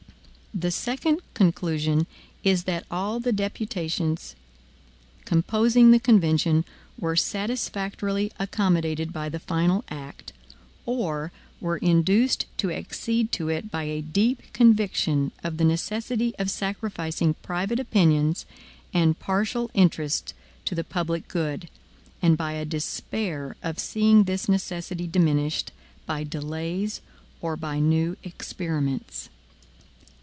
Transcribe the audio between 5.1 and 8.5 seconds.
composing the convention were satisfactorily